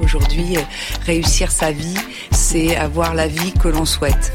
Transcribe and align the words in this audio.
Aujourd'hui, 0.00 0.56
euh, 0.56 0.60
réussir 1.04 1.50
sa 1.50 1.72
vie, 1.72 1.96
c'est 2.30 2.76
avoir 2.76 3.14
la 3.14 3.26
vie 3.26 3.52
que 3.52 3.68
l'on 3.68 3.84
souhaite. 3.84 4.32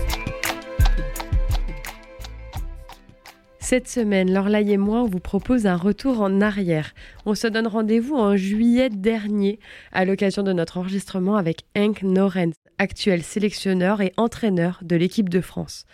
Cette 3.59 3.87
semaine, 3.87 4.31
Lorlaï 4.31 4.73
et 4.73 4.77
moi, 4.77 5.03
on 5.03 5.07
vous 5.07 5.21
propose 5.21 5.65
un 5.65 5.77
retour 5.77 6.21
en 6.21 6.41
arrière. 6.41 6.93
On 7.25 7.33
se 7.33 7.47
donne 7.47 7.67
rendez-vous 7.67 8.15
en 8.15 8.35
juillet 8.35 8.89
dernier 8.89 9.57
à 9.93 10.03
l'occasion 10.03 10.43
de 10.43 10.51
notre 10.51 10.77
enregistrement 10.77 11.37
avec 11.37 11.61
Henk 11.77 12.03
Norens, 12.03 12.53
actuel 12.77 13.23
sélectionneur 13.23 14.01
et 14.01 14.11
entraîneur 14.17 14.79
de 14.81 14.97
l'équipe 14.97 15.29
de 15.29 15.39
France. 15.39 15.85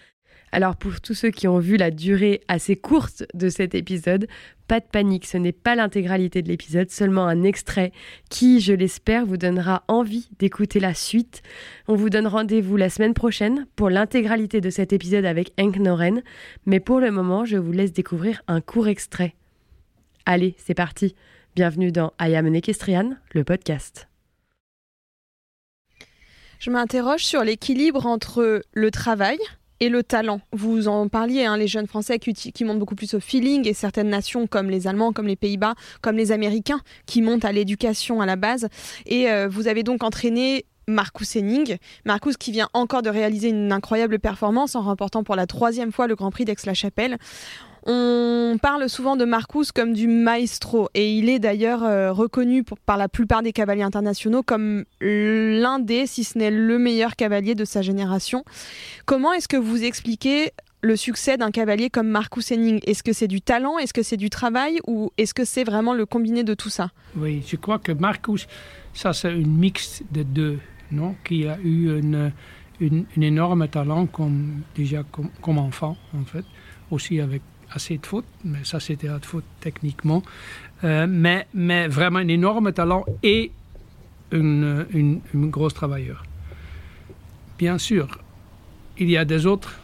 Alors 0.52 0.76
pour 0.76 1.00
tous 1.02 1.14
ceux 1.14 1.30
qui 1.30 1.48
ont 1.48 1.60
vu 1.60 1.78
la 1.78 1.92
durée 1.92 2.42
assez 2.48 2.76
courte 2.76 3.24
de 3.34 3.50
cet 3.50 3.76
épisode, 3.76 4.28
pas 4.68 4.80
de 4.80 4.86
panique, 4.86 5.26
ce 5.26 5.38
n'est 5.38 5.52
pas 5.52 5.76
l'intégralité 5.76 6.42
de 6.42 6.48
l'épisode, 6.48 6.90
seulement 6.90 7.28
un 7.28 7.44
extrait 7.44 7.92
qui, 8.30 8.60
je 8.60 8.74
l'espère, 8.74 9.26
vous 9.26 9.38
donnera 9.38 9.84
envie 9.88 10.30
d'écouter 10.40 10.80
la 10.80 10.94
suite. 10.94 11.42
On 11.88 11.96
vous 11.96 12.10
donne 12.10 12.28
rendez-vous 12.28 12.78
la 12.78 12.90
semaine 12.90 13.14
prochaine 13.14 13.68
pour 13.76 13.90
l'intégralité 13.90 14.62
de 14.62 14.70
cet 14.70 14.94
épisode 14.94 15.26
avec 15.26 15.54
Henk 15.60 15.78
Noren, 15.78 16.22
mais 16.66 16.80
pour 16.80 17.00
le 17.00 17.12
moment, 17.12 17.46
je 17.46 17.58
vous 17.58 17.72
laisse 17.72 17.94
découvrir 17.94 18.42
un 18.48 18.62
court 18.62 18.88
extrait. 18.88 19.36
Allez, 20.26 20.56
c'est 20.58 20.76
parti. 20.76 21.16
Bienvenue 21.56 21.92
dans 21.92 22.14
I 22.22 22.36
Am 22.36 22.48
le 23.34 23.44
podcast. 23.44 24.08
Je 26.60 26.70
m'interroge 26.70 27.24
sur 27.24 27.44
l'équilibre 27.44 28.06
entre 28.06 28.62
le 28.74 28.92
travail, 28.92 29.38
et 29.80 29.90
le 29.90 30.04
talent. 30.04 30.42
Vous 30.52 30.88
en 30.88 31.08
parliez, 31.08 31.46
hein, 31.46 31.58
les 31.58 31.68
jeunes 31.68 31.88
Français 31.88 32.20
qui, 32.20 32.64
montent 32.64 32.80
beaucoup 32.80 32.96
plus 32.96 33.14
au 33.14 33.20
feeling 33.20 33.68
et 33.68 33.74
certaines 33.74 34.10
nations 34.10 34.48
comme 34.48 34.70
les 34.70 34.88
Allemands, 34.88 35.14
comme 35.14 35.28
les 35.28 35.36
Pays-Bas, 35.36 35.76
comme 36.02 36.18
les 36.18 36.32
Américains 36.32 36.82
qui 37.06 37.22
montent 37.22 37.46
à 37.46 37.52
l'éducation 37.52 38.22
à 38.22 38.26
la 38.26 38.36
base. 38.36 38.68
Et 39.06 39.30
euh, 39.30 39.48
vous 39.48 39.68
avez 39.68 39.84
donc 39.84 40.04
entraîné 40.04 40.66
Marcus 40.88 41.36
Henning. 41.36 41.78
Marcus 42.06 42.36
qui 42.36 42.52
vient 42.52 42.70
encore 42.74 43.02
de 43.02 43.10
réaliser 43.10 43.50
une 43.50 43.72
incroyable 43.72 44.20
performance 44.20 44.76
en 44.76 44.82
remportant 44.82 45.24
pour 45.24 45.36
la 45.36 45.48
troisième 45.48 45.92
fois 45.92 46.08
le 46.08 46.16
Grand 46.16 46.32
Prix 46.32 46.46
d'Aix-la-Chapelle. 46.46 47.18
On 47.86 48.58
parle 48.62 48.90
souvent 48.90 49.16
de 49.16 49.26
Marcus 49.26 49.72
comme 49.72 49.94
du 49.94 50.08
maestro 50.08 50.90
et 50.94 51.14
il 51.14 51.30
est 51.30 51.40
d'ailleurs 51.40 51.84
euh, 51.84 52.12
reconnu 52.12 52.64
par 52.86 52.98
la 52.98 53.08
plupart 53.08 53.42
des 53.42 53.54
cavaliers 53.54 53.84
internationaux 53.84 54.44
comme 54.44 54.86
l'un 55.02 55.80
des, 55.80 56.06
si 56.08 56.24
ce 56.24 56.38
n'est 56.38 56.52
le 56.52 56.78
meilleur 56.78 57.16
cavalier 57.16 57.56
de 57.56 57.66
sa 57.66 57.82
génération. 57.82 58.44
Comment 59.06 59.34
est-ce 59.34 59.48
que 59.48 59.58
vous 59.58 59.84
expliquez 59.84 60.52
le 60.82 60.96
succès 60.96 61.38
d'un 61.38 61.52
cavalier 61.52 61.90
comme 61.90 62.08
Marcus 62.08 62.52
Henning? 62.52 62.80
Est-ce 62.86 63.04
que 63.04 63.14
c'est 63.14 63.28
du 63.28 63.42
talent? 63.42 63.78
Est-ce 63.78 63.94
que 63.94 64.04
c'est 64.04 64.18
du 64.18 64.30
travail? 64.30 64.80
Ou 64.88 65.12
est-ce 65.18 65.34
que 65.34 65.46
c'est 65.46 65.64
vraiment 65.64 65.94
le 65.94 66.06
combiné 66.06 66.44
de 66.44 66.54
tout 66.54 66.70
ça? 66.70 66.92
Oui, 67.16 67.44
je 67.46 67.56
crois 67.56 67.80
que 67.80 67.92
Marcus, 67.92 68.48
ça 68.94 69.14
c'est 69.14 69.34
une 69.34 69.56
mix 69.58 70.04
de 70.12 70.24
deux, 70.24 70.60
non? 70.92 71.16
Qui 71.24 71.48
a 71.48 71.58
eu 71.64 71.98
une, 71.98 72.32
une, 72.80 73.06
énorme 73.24 73.68
talent 73.68 74.06
comme, 74.06 74.62
déjà 74.76 75.04
comme, 75.04 75.30
comme 75.42 75.58
enfant, 75.58 75.98
en 76.14 76.26
fait, 76.26 76.46
aussi 76.92 77.20
avec 77.20 77.42
assez 77.72 77.98
de 77.98 78.06
fautes, 78.06 78.26
mais 78.44 78.64
ça 78.64 78.80
c'était 78.80 79.08
de 79.08 79.26
faute 79.26 79.46
techniquement. 79.60 80.24
Euh, 80.84 81.08
mais, 81.10 81.48
mais 81.54 81.88
vraiment 81.88 82.20
un 82.20 82.28
énorme 82.28 82.72
talent 82.72 83.06
et 83.22 83.52
une, 84.32 84.86
une, 84.94 85.50
grosse 85.50 85.74
travailleur. 85.74 86.24
Bien 87.58 87.78
sûr, 87.78 88.20
il 88.98 89.10
y 89.10 89.18
a 89.18 89.26
des 89.26 89.46
autres 89.46 89.80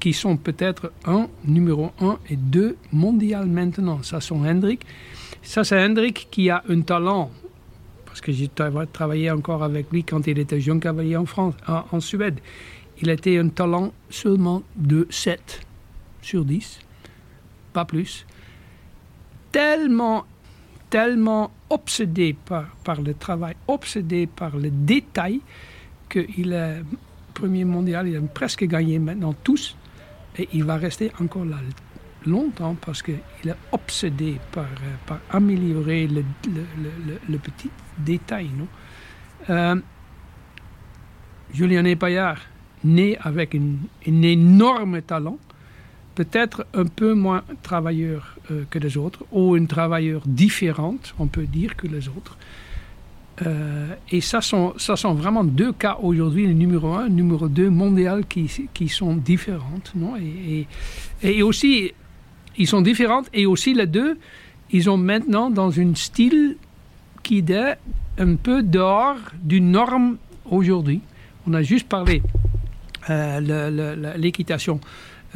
qui 0.00 0.12
sont 0.12 0.36
peut-être 0.36 0.92
un, 1.04 1.28
numéro 1.44 1.90
un 2.00 2.18
et 2.30 2.36
deux 2.36 2.76
mondial 2.92 3.46
maintenant. 3.46 4.02
Ça, 4.02 4.20
c'est 4.20 4.32
Hendrik. 4.34 4.86
Ça, 5.42 5.64
c'est 5.64 5.84
Hendrik 5.84 6.28
qui 6.30 6.48
a 6.48 6.62
un 6.68 6.80
talent, 6.80 7.30
parce 8.06 8.20
que 8.20 8.32
j'ai 8.32 8.48
travaillé 8.92 9.30
encore 9.30 9.62
avec 9.62 9.90
lui 9.92 10.04
quand 10.04 10.26
il 10.26 10.38
était 10.38 10.60
jeune 10.60 10.80
cavalier 10.80 11.16
en 11.16 11.26
France, 11.26 11.54
en, 11.66 11.84
en 11.90 12.00
Suède. 12.00 12.40
Il 13.02 13.10
était 13.10 13.36
un 13.38 13.48
talent 13.48 13.92
seulement 14.08 14.62
de 14.76 15.06
7 15.10 15.60
sur 16.22 16.44
10 16.44 16.80
plus, 17.84 18.26
tellement, 19.52 20.24
tellement 20.90 21.50
obsédé 21.70 22.36
par, 22.44 22.66
par 22.84 23.00
le 23.00 23.14
travail, 23.14 23.54
obsédé 23.66 24.26
par 24.26 24.56
le 24.56 24.70
détail, 24.70 25.40
qu'il 26.08 26.52
est 26.52 26.82
premier 27.34 27.64
mondial, 27.64 28.08
il 28.08 28.16
a 28.16 28.20
presque 28.20 28.64
gagné 28.64 28.98
maintenant 28.98 29.34
tous, 29.44 29.76
et 30.36 30.48
il 30.52 30.64
va 30.64 30.76
rester 30.76 31.12
encore 31.20 31.44
là 31.44 31.56
longtemps 32.26 32.76
parce 32.80 33.02
qu'il 33.02 33.14
est 33.44 33.54
obsédé 33.72 34.38
par, 34.52 34.66
par 35.06 35.20
améliorer 35.30 36.08
le, 36.08 37.38
petit 37.38 37.70
détail. 37.98 38.50
Non? 38.56 38.68
Euh, 39.50 39.76
Julien 41.52 41.94
Paillard, 41.96 42.40
né 42.84 43.16
avec 43.20 43.54
un 43.54 44.22
énorme 44.22 45.02
talent, 45.02 45.38
peut-être 46.18 46.66
un 46.74 46.86
peu 46.86 47.14
moins 47.14 47.44
travailleur 47.62 48.36
euh, 48.50 48.64
que 48.70 48.80
les 48.80 48.96
autres, 48.96 49.24
ou 49.30 49.56
une 49.56 49.68
travailleur 49.68 50.22
différente, 50.26 51.14
on 51.20 51.28
peut 51.28 51.46
dire, 51.46 51.76
que 51.76 51.86
les 51.86 52.08
autres. 52.08 52.36
Euh, 53.46 53.94
et 54.10 54.20
ça 54.20 54.40
sont, 54.40 54.74
ça 54.78 54.96
sont 54.96 55.14
vraiment 55.14 55.44
deux 55.44 55.72
cas 55.72 55.96
aujourd'hui, 56.02 56.44
le 56.48 56.54
numéro 56.54 56.88
un, 56.94 57.04
le 57.04 57.14
numéro 57.14 57.46
deux 57.46 57.70
mondial, 57.70 58.24
qui, 58.26 58.88
sont 58.88 59.14
différentes. 59.14 59.92
Non? 59.94 60.14
Et, 61.22 61.42
aussi, 61.42 61.92
ils 62.56 62.66
sont 62.66 62.82
différentes, 62.82 63.28
et 63.32 63.46
aussi 63.46 63.72
les 63.72 63.86
deux, 63.86 64.18
ils 64.72 64.82
sont 64.82 64.98
maintenant 64.98 65.50
dans 65.50 65.78
un 65.78 65.94
style 65.94 66.56
qui 67.22 67.38
est 67.38 67.78
un 68.18 68.34
peu 68.34 68.64
dehors 68.64 69.20
d'une 69.40 69.70
norme 69.70 70.16
aujourd'hui. 70.50 71.00
On 71.46 71.54
a 71.54 71.62
juste 71.62 71.88
parlé 71.88 72.22
euh, 73.08 74.16
l'équitation 74.16 74.80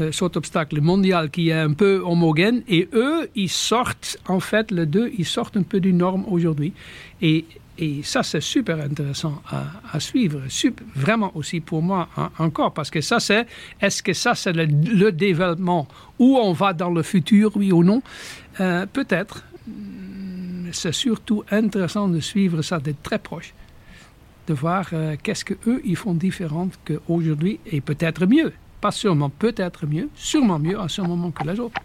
euh, 0.01 0.11
saut 0.11 0.37
obstacle 0.37 0.81
mondial 0.81 1.31
qui 1.31 1.51
est 1.51 1.53
un 1.53 1.75
peu 1.75 2.03
homogène. 2.05 2.63
Et 2.69 2.89
eux, 2.95 3.29
ils 3.35 3.51
sortent, 3.51 4.17
en 4.27 4.41
fait, 4.41 4.71
les 4.71 4.87
deux, 4.87 5.11
ils 5.19 5.27
sortent 5.27 5.57
un 5.57 5.63
peu 5.63 5.81
du 5.81 5.93
norme 5.93 6.25
aujourd'hui. 6.29 6.73
Et, 7.21 7.45
et 7.79 8.03
ça, 8.03 8.23
c'est 8.23 8.41
super 8.41 8.81
intéressant 8.81 9.43
à, 9.51 10.01
suivre, 10.01 10.41
vraiment 10.95 11.33
aussi 11.35 11.61
pour 11.61 11.83
moi 11.83 12.09
hein, 12.17 12.31
encore, 12.39 12.73
parce 12.73 12.91
que 12.91 13.01
ça, 13.01 13.21
c'est, 13.21 13.47
est-ce 13.81 14.03
que 14.03 14.13
ça, 14.13 14.35
c'est 14.35 14.53
le, 14.53 15.13
développement 15.13 15.87
où 16.19 16.37
on 16.37 16.53
va 16.53 16.73
dans 16.73 16.91
le 16.91 17.03
futur, 17.03 17.53
oui 17.57 17.73
ou 17.73 17.85
non? 17.85 18.03
Euh, 18.61 18.87
Peut-être. 18.87 19.45
C'est 20.73 20.93
surtout 20.95 21.45
intéressant 21.51 22.09
de 22.09 22.21
suivre 22.21 22.63
ça 22.63 22.79
de 22.79 22.95
très 23.03 23.19
proche, 23.19 23.53
de 24.47 24.55
voir 24.55 24.89
euh, 24.95 25.17
qu'est-ce 25.23 25.45
que 25.45 25.55
eux 25.67 25.83
ils 25.85 25.97
font 25.97 26.15
différent 26.15 26.69
qu'aujourd'hui 26.87 27.61
et 27.67 27.83
peut-être 27.83 28.25
mieux 28.27 28.53
pas 28.83 28.91
sûrement, 28.91 29.31
peut-être 29.31 29.87
mieux, 29.87 30.11
sûrement 30.17 30.59
mieux 30.59 30.79
à 30.79 30.89
ce 30.89 31.01
moment 31.01 31.31
que 31.31 31.45
les 31.45 31.59
autres. 31.61 31.81